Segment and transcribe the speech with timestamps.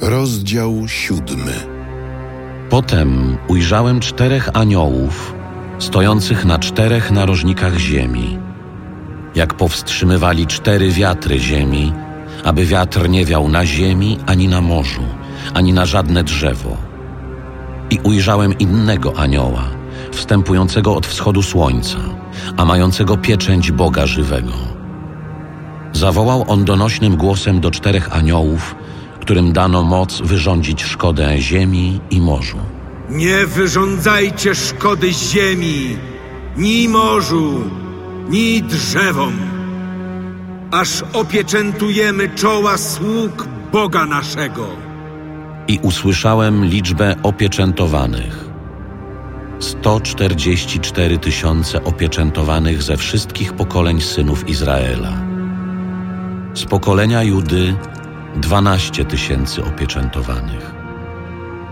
[0.00, 1.52] Rozdział siódmy.
[2.70, 5.34] Potem ujrzałem czterech aniołów
[5.78, 8.38] stojących na czterech narożnikach ziemi,
[9.34, 11.92] jak powstrzymywali cztery wiatry ziemi,
[12.44, 15.04] aby wiatr nie wiał na ziemi, ani na morzu,
[15.54, 16.76] ani na żadne drzewo.
[17.90, 19.64] I ujrzałem innego anioła,
[20.12, 21.98] wstępującego od wschodu słońca,
[22.56, 24.52] a mającego pieczęć Boga żywego.
[25.92, 28.74] Zawołał on donośnym głosem do czterech aniołów,
[29.20, 32.58] którym dano moc wyrządzić szkodę ziemi i morzu.
[33.10, 35.96] Nie wyrządzajcie szkody ziemi,
[36.56, 37.60] ni morzu,
[38.28, 39.32] ni drzewom,
[40.70, 44.66] aż opieczętujemy czoła sług Boga naszego.
[45.68, 48.50] I usłyszałem liczbę opieczętowanych.
[49.58, 55.12] 144 tysiące opieczętowanych ze wszystkich pokoleń synów Izraela.
[56.54, 57.74] Z pokolenia Judy
[58.36, 60.74] 12 tysięcy opieczętowanych.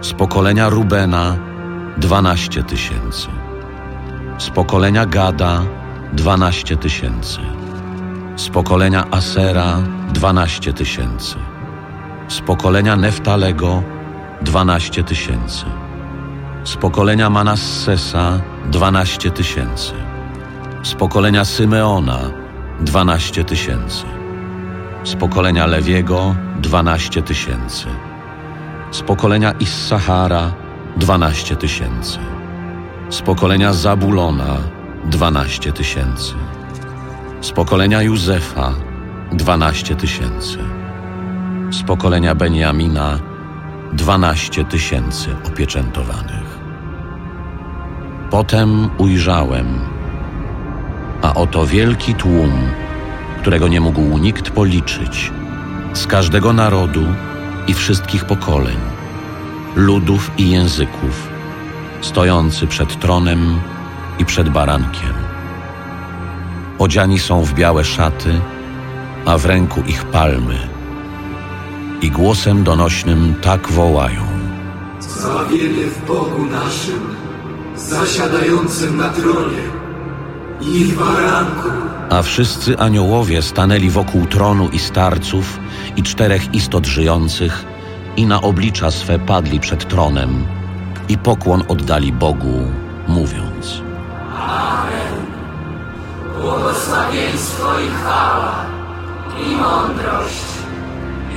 [0.00, 1.36] Z pokolenia Rubena
[1.96, 3.28] 12 tysięcy.
[4.38, 5.62] Z pokolenia Gada
[6.12, 7.40] 12 tysięcy.
[8.36, 9.76] Z pokolenia Asera
[10.12, 11.36] 12 tysięcy.
[12.28, 13.82] Z pokolenia Neftalego
[14.42, 15.64] 12 tysięcy.
[16.64, 19.92] Z pokolenia Manassesa 12 tysięcy.
[20.82, 22.18] Z pokolenia Symeona
[22.80, 24.23] 12 tysięcy.
[25.04, 27.86] Z pokolenia Lewiego 12 tysięcy.
[28.90, 30.52] Z pokolenia Issachara
[30.96, 32.18] 12 tysięcy.
[33.10, 34.56] Z pokolenia Zabulona
[35.04, 36.34] 12 tysięcy.
[37.40, 38.72] Z pokolenia Józefa
[39.32, 40.58] 12 tysięcy.
[41.70, 43.18] Z pokolenia Beniamina
[43.92, 46.58] 12 tysięcy opieczętowanych.
[48.30, 49.66] Potem ujrzałem,
[51.22, 52.52] a oto wielki tłum,
[53.44, 55.32] którego nie mógł nikt policzyć,
[55.92, 57.04] z każdego narodu
[57.66, 58.76] i wszystkich pokoleń,
[59.76, 61.28] ludów i języków,
[62.00, 63.60] stojący przed tronem
[64.18, 65.14] i przed barankiem.
[66.78, 68.40] Odziani są w białe szaty,
[69.26, 70.68] a w ręku ich palmy.
[72.02, 74.22] I głosem donośnym tak wołają.
[75.00, 77.16] Zbawienie w Bogu naszym,
[77.76, 79.64] zasiadającym na tronie
[80.60, 81.93] i w baranku.
[82.10, 85.60] A wszyscy aniołowie stanęli wokół tronu i starców
[85.96, 87.64] i czterech istot żyjących
[88.16, 90.46] i na oblicza swe padli przed tronem
[91.08, 92.66] i pokłon oddali Bogu,
[93.08, 93.82] mówiąc
[96.40, 98.66] Błogosławieństwo i chwała,
[99.46, 100.44] i mądrość,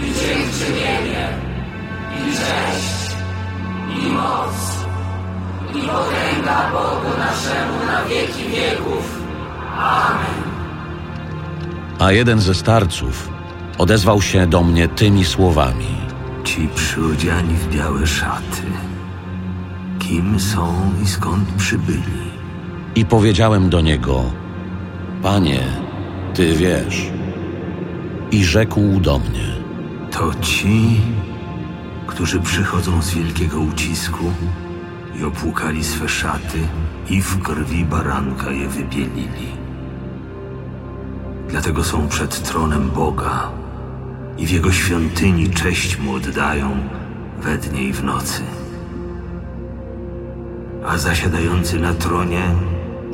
[0.02, 1.30] i dziękczynienie,
[2.18, 3.16] i cześć,
[3.90, 4.56] i moc,
[5.70, 9.22] i potęga Bogu naszemu na wieki wieków.
[9.78, 10.37] Amen.
[12.00, 13.30] A jeden ze starców
[13.78, 15.98] odezwał się do mnie tymi słowami.
[16.44, 18.64] Ci przyodziani w białe szaty.
[20.00, 22.28] Kim są i skąd przybyli?
[22.96, 24.24] I powiedziałem do niego,
[25.24, 25.60] Panie,
[26.34, 27.12] Ty wiesz.
[28.32, 29.48] I rzekł do mnie,
[30.12, 31.02] To ci,
[32.08, 34.24] którzy przychodzą z wielkiego ucisku
[35.20, 36.60] i opłukali swe szaty
[37.10, 39.67] i w krwi baranka je wybielili.
[41.50, 43.52] Dlatego są przed tronem Boga
[44.38, 46.78] i w jego świątyni cześć mu oddają
[47.42, 48.42] we dnie i w nocy.
[50.88, 52.44] A zasiadający na tronie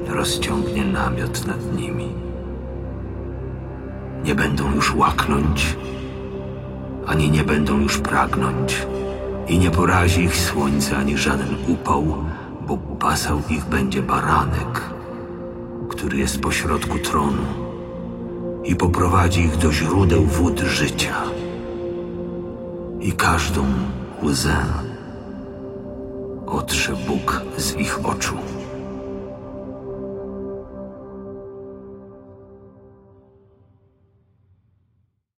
[0.08, 2.14] rozciągnie namiot nad nimi.
[4.24, 5.78] Nie będą już łaknąć,
[7.08, 8.88] ani nie będą już pragnąć,
[9.48, 12.24] i nie porazi ich słońce ani żaden upał,
[12.68, 14.82] bo pasał ich będzie baranek,
[15.90, 17.63] który jest pośrodku tronu
[18.64, 21.16] i poprowadzi ich do źródeł wód życia.
[23.00, 23.66] I każdą
[24.24, 24.56] łzę
[26.46, 27.73] otrze Bóg z.